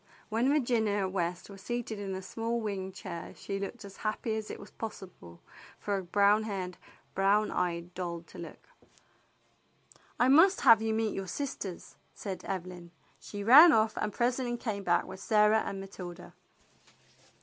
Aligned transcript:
When 0.29 0.49
Virginia 0.49 1.07
West 1.07 1.47
was 1.47 1.61
seated 1.61 1.99
in 1.99 2.11
the 2.11 2.23
small 2.23 2.59
wing 2.59 2.91
chair 2.91 3.33
she 3.35 3.59
looked 3.59 3.85
as 3.85 3.97
happy 3.97 4.35
as 4.35 4.49
it 4.49 4.59
was 4.59 4.71
possible 4.71 5.41
for 5.77 5.95
a 5.95 6.03
brown 6.03 6.41
haired, 6.41 6.77
brown 7.13 7.51
eyed 7.51 7.93
doll 7.93 8.23
to 8.23 8.39
look. 8.39 8.67
"I 10.19 10.27
must 10.27 10.61
have 10.61 10.81
you 10.81 10.95
meet 10.95 11.13
your 11.13 11.27
sisters," 11.27 11.97
said 12.15 12.43
Evelyn. 12.45 12.89
She 13.19 13.43
ran 13.43 13.71
off 13.71 13.95
and 13.95 14.11
presently 14.11 14.57
came 14.57 14.81
back 14.81 15.05
with 15.05 15.19
Sarah 15.19 15.59
and 15.63 15.79
Matilda. 15.79 16.33